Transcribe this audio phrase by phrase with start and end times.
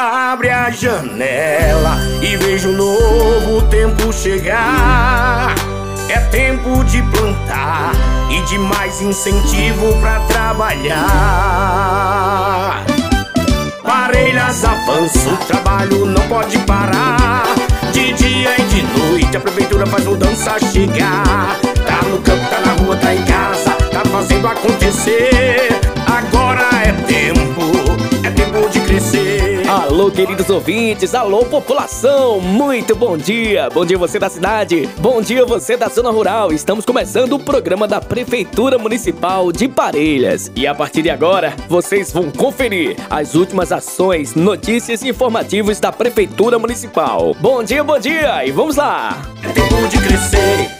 [0.00, 5.56] Abre a janela e veja um novo tempo chegar.
[6.08, 7.90] É tempo de plantar
[8.30, 10.94] e de mais incentivo pra trabalhar.
[13.82, 17.42] Parelhas avança, o trabalho não pode parar.
[17.92, 21.58] De dia e de noite a prefeitura faz mudança chegar.
[30.10, 33.68] Queridos ouvintes, alô, população, muito bom dia.
[33.70, 36.52] Bom dia você da cidade, bom dia você da zona rural.
[36.52, 40.50] Estamos começando o programa da Prefeitura Municipal de Parelhas.
[40.56, 45.92] E a partir de agora, vocês vão conferir as últimas ações, notícias e informativos da
[45.92, 47.36] Prefeitura Municipal.
[47.40, 49.16] Bom dia, bom dia e vamos lá.
[49.42, 50.77] É tempo de crescer.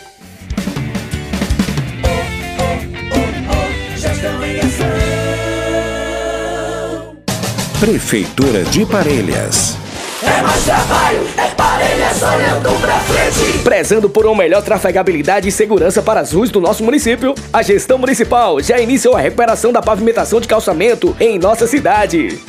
[7.80, 9.76] Prefeitura de Parelhas.
[10.20, 13.58] É mais trabalho, é parelhas olhando pra frente.
[13.62, 17.96] Prezando por uma melhor trafegabilidade e segurança para as ruas do nosso município, a gestão
[17.96, 22.40] municipal já iniciou a recuperação da pavimentação de calçamento em nossa cidade.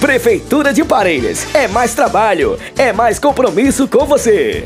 [0.00, 4.64] Prefeitura de Parelhas, é mais trabalho, é mais compromisso com você.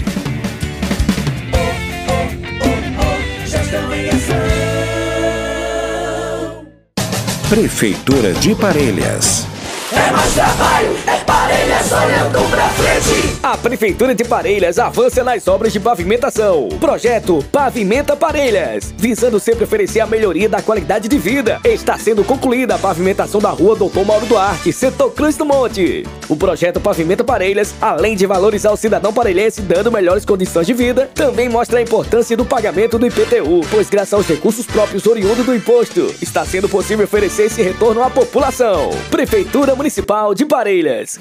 [7.48, 9.55] Prefeitura de Parelhas.
[9.92, 13.15] É mais trabalho, é parelhas olhando pra frente.
[13.46, 16.68] A Prefeitura de Parelhas avança nas obras de pavimentação.
[16.80, 21.60] Projeto Pavimenta Parelhas, visando sempre oferecer a melhoria da qualidade de vida.
[21.62, 26.02] Está sendo concluída a pavimentação da rua Doutor Mauro Duarte, setor Cruz do Monte.
[26.28, 31.08] O projeto Pavimenta Parelhas, além de valorizar o cidadão parelhense dando melhores condições de vida,
[31.14, 35.54] também mostra a importância do pagamento do IPTU, pois graças aos recursos próprios oriundos do
[35.54, 38.90] imposto, está sendo possível oferecer esse retorno à população.
[39.08, 41.20] Prefeitura Municipal de Parelhas.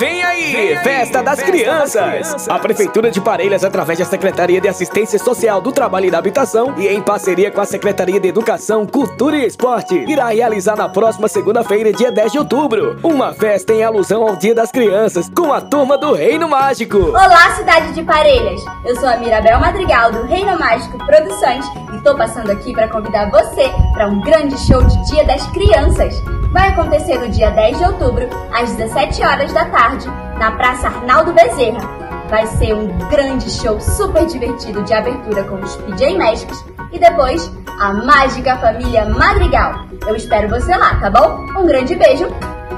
[0.00, 2.48] Vem aí, Festa das Crianças!
[2.48, 6.74] A Prefeitura de Parelhas, através da Secretaria de Assistência Social do Trabalho e da Habitação
[6.78, 11.28] e em parceria com a Secretaria de Educação, Cultura e Esporte, irá realizar na próxima
[11.28, 15.60] segunda-feira, dia 10 de outubro, uma festa em alusão ao Dia das Crianças com a
[15.60, 16.96] turma do Reino Mágico.
[17.10, 18.62] Olá, cidade de Parelhas!
[18.86, 23.30] Eu sou a Mirabel Madrigal do Reino Mágico Produções e tô passando aqui para convidar
[23.30, 26.14] você para um grande show de Dia das Crianças.
[26.50, 31.32] Vai acontecer no dia 10 de outubro, às 17 horas da tarde, na Praça Arnaldo
[31.32, 31.80] Bezerra.
[32.28, 37.50] Vai ser um grande show super divertido de abertura com os PJ Masks e depois
[37.80, 39.86] a mágica família Madrigal.
[40.06, 41.46] Eu espero você lá, tá bom?
[41.56, 42.26] Um grande beijo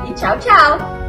[0.06, 1.01] e tchau, tchau!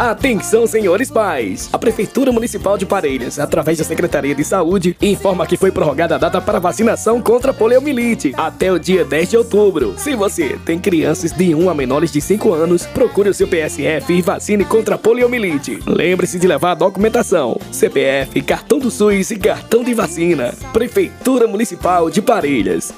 [0.00, 1.68] Atenção, senhores pais!
[1.70, 6.18] A Prefeitura Municipal de Parelhas, através da Secretaria de Saúde, informa que foi prorrogada a
[6.18, 9.92] data para vacinação contra poliomielite até o dia 10 de outubro.
[9.98, 14.10] Se você tem crianças de 1 a menores de 5 anos, procure o seu PSF
[14.10, 15.80] e vacine contra poliomielite.
[15.86, 20.54] Lembre-se de levar a documentação: CPF, cartão do SUS e cartão de vacina.
[20.72, 22.90] Prefeitura Municipal de Parelhas.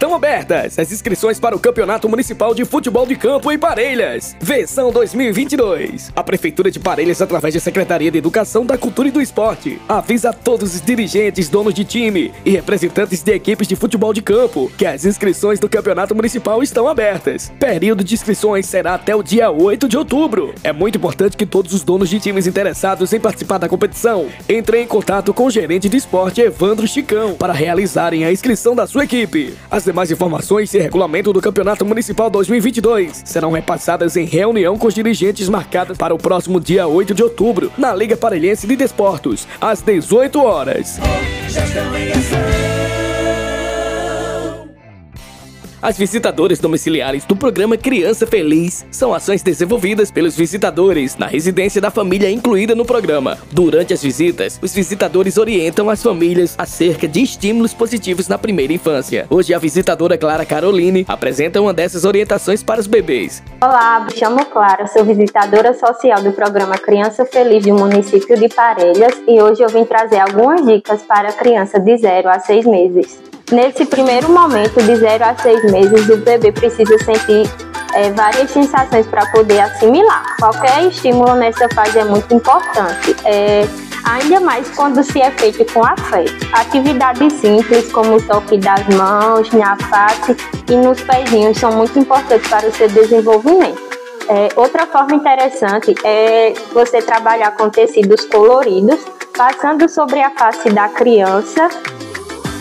[0.00, 4.90] Estão abertas as inscrições para o Campeonato Municipal de Futebol de Campo em Parelhas, versão
[4.90, 6.10] 2022.
[6.16, 10.30] A Prefeitura de Parelhas, através da Secretaria de Educação, da Cultura e do Esporte, avisa
[10.30, 14.72] a todos os dirigentes, donos de time e representantes de equipes de futebol de campo
[14.78, 17.52] que as inscrições do Campeonato Municipal estão abertas.
[17.60, 20.54] Período de inscrições será até o dia 8 de outubro.
[20.64, 24.84] É muito importante que todos os donos de times interessados em participar da competição entrem
[24.84, 29.04] em contato com o gerente de esporte Evandro Chicão para realizarem a inscrição da sua
[29.04, 29.54] equipe.
[29.70, 34.94] As demais informações e regulamento do Campeonato Municipal 2022 serão repassadas em reunião com os
[34.94, 39.82] dirigentes marcadas para o próximo dia 8 de outubro, na Liga Parelhense de Desportos, às
[39.82, 41.00] 18 horas.
[45.82, 51.90] As visitadoras domiciliares do programa Criança Feliz são ações desenvolvidas pelos visitadores na residência da
[51.90, 53.38] família incluída no programa.
[53.50, 59.26] Durante as visitas, os visitadores orientam as famílias acerca de estímulos positivos na primeira infância.
[59.30, 63.42] Hoje, a visitadora Clara Caroline apresenta uma dessas orientações para os bebês.
[63.62, 69.14] Olá, me chamo Clara, sou visitadora social do programa Criança Feliz do município de Parelhas
[69.26, 73.29] e hoje eu vim trazer algumas dicas para a criança de 0 a 6 meses.
[73.52, 77.50] Nesse primeiro momento, de 0 a 6 meses, o bebê precisa sentir
[77.94, 80.36] é, várias sensações para poder assimilar.
[80.38, 83.16] Qualquer estímulo nessa fase é muito importante.
[83.24, 83.66] É,
[84.04, 86.32] ainda mais quando se é feito com afeto.
[86.52, 90.36] Atividades simples, como o toque das mãos, na face
[90.68, 93.90] e nos pezinhos, são muito importantes para o seu desenvolvimento.
[94.28, 99.00] É, outra forma interessante é você trabalhar com tecidos coloridos,
[99.36, 101.68] passando sobre a face da criança,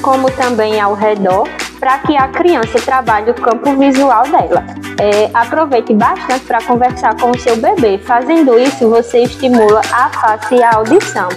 [0.01, 1.47] como também ao redor,
[1.79, 4.65] para que a criança trabalhe o campo visual dela.
[4.99, 7.97] É, aproveite bastante para conversar com o seu bebê.
[7.99, 11.29] Fazendo isso, você estimula a face e a audição.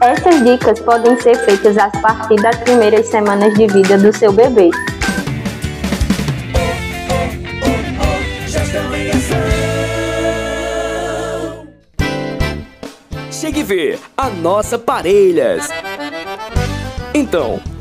[0.00, 4.70] Essas dicas podem ser feitas a partir das primeiras semanas de vida do seu bebê.
[13.30, 15.68] Chegue vê a nossa Parelhas.
[17.14, 17.60] Então,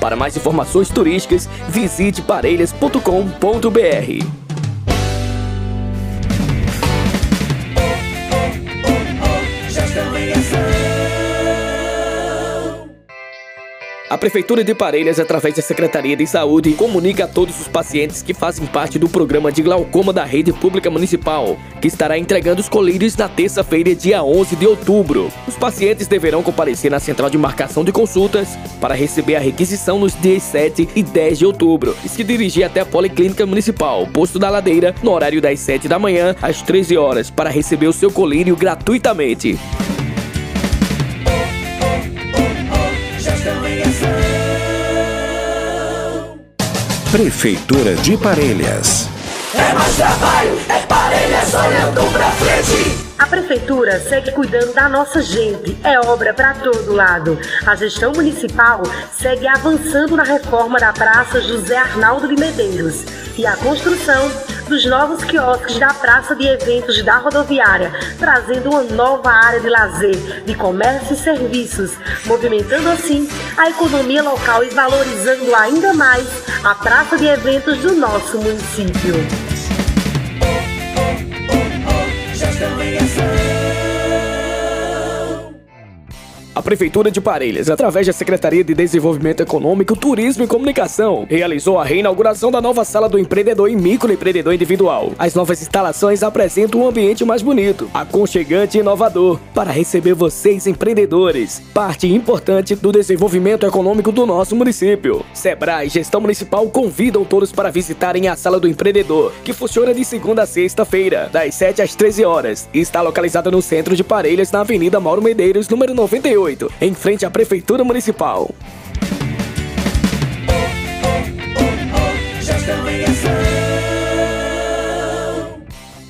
[0.00, 4.57] Para mais informações turísticas, visite parelhas.com.br.
[14.10, 18.32] A Prefeitura de Parelhas, através da Secretaria de Saúde, comunica a todos os pacientes que
[18.32, 23.14] fazem parte do programa de glaucoma da rede pública municipal, que estará entregando os colírios
[23.14, 25.30] na terça-feira, dia 11 de outubro.
[25.46, 30.18] Os pacientes deverão comparecer na central de marcação de consultas para receber a requisição nos
[30.18, 34.48] dias 7 e 10 de outubro e se dirigir até a Policlínica Municipal, posto da
[34.48, 38.56] Ladeira, no horário das 7 da manhã às 13 horas, para receber o seu colírio
[38.56, 39.58] gratuitamente.
[47.10, 49.08] Prefeitura de Parelhas.
[53.18, 57.38] A prefeitura segue cuidando da nossa gente, é obra para todo lado.
[57.66, 58.82] A gestão municipal
[59.18, 63.04] segue avançando na reforma da Praça José Arnaldo de Medeiros
[63.38, 64.30] e a construção
[64.68, 70.44] dos novos quiosques da Praça de Eventos da Rodoviária, trazendo uma nova área de lazer,
[70.44, 71.92] de comércio e serviços,
[72.26, 76.26] movimentando assim a economia local e valorizando ainda mais
[76.62, 79.47] a Praça de Eventos do nosso município.
[86.58, 91.84] A Prefeitura de Parelhas, através da Secretaria de Desenvolvimento Econômico, Turismo e Comunicação, realizou a
[91.84, 95.12] reinauguração da nova sala do empreendedor e microempreendedor individual.
[95.16, 101.62] As novas instalações apresentam um ambiente mais bonito, aconchegante e inovador para receber vocês empreendedores,
[101.72, 105.24] parte importante do desenvolvimento econômico do nosso município.
[105.32, 110.04] Sebrae e Gestão Municipal convidam todos para visitarem a Sala do Empreendedor, que funciona de
[110.04, 114.50] segunda a sexta-feira, das 7 às 13 horas, e está localizada no centro de Parelhas,
[114.50, 116.48] na Avenida Mauro Medeiros, número 98
[116.80, 118.54] em frente à Prefeitura Municipal.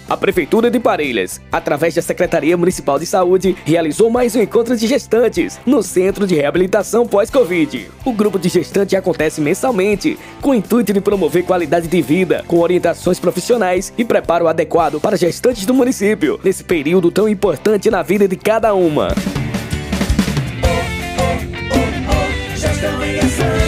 [0.09, 4.87] A Prefeitura de Parelhas, através da Secretaria Municipal de Saúde, realizou mais um encontro de
[4.87, 7.91] gestantes no Centro de Reabilitação Pós-Covid.
[8.07, 12.59] O grupo de gestantes acontece mensalmente, com o intuito de promover qualidade de vida, com
[12.59, 18.27] orientações profissionais e preparo adequado para gestantes do município, nesse período tão importante na vida
[18.27, 19.09] de cada uma.
[22.81, 23.68] Come and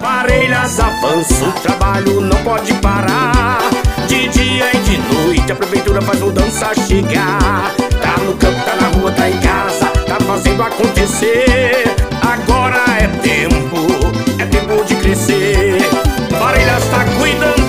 [0.00, 3.60] parelhas avança, o trabalho não pode parar.
[4.08, 7.72] De dia e de noite a prefeitura faz mudança chegar.
[8.00, 11.84] Tá no campo, tá na rua, tá em casa, tá fazendo acontecer.
[12.22, 13.76] Agora é tempo,
[14.38, 15.78] é tempo de crescer.
[16.38, 17.59] Parelhas tá cuidando